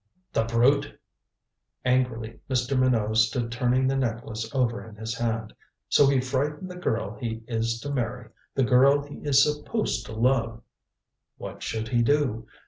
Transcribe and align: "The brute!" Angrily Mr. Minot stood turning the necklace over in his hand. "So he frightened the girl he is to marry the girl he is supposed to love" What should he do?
"The 0.33 0.45
brute!" 0.45 0.99
Angrily 1.85 2.39
Mr. 2.49 2.75
Minot 2.75 3.15
stood 3.17 3.51
turning 3.51 3.85
the 3.85 3.95
necklace 3.95 4.49
over 4.51 4.83
in 4.83 4.95
his 4.95 5.15
hand. 5.15 5.53
"So 5.89 6.07
he 6.07 6.19
frightened 6.19 6.71
the 6.71 6.75
girl 6.75 7.13
he 7.19 7.43
is 7.47 7.79
to 7.81 7.93
marry 7.93 8.29
the 8.55 8.63
girl 8.63 9.03
he 9.03 9.17
is 9.17 9.43
supposed 9.43 10.07
to 10.07 10.13
love" 10.13 10.63
What 11.37 11.61
should 11.61 11.89
he 11.89 12.01
do? 12.01 12.47